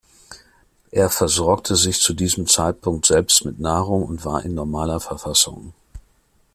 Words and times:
Er 0.89 1.11
versorgte 1.11 1.75
sich 1.75 2.01
zu 2.01 2.15
diesem 2.15 2.47
Zeitpunkt 2.47 3.05
selbst 3.05 3.45
mit 3.45 3.59
Nahrung 3.59 4.01
und 4.03 4.25
war 4.25 4.43
in 4.43 4.55
normaler 4.55 4.99
Verfassung. 4.99 5.73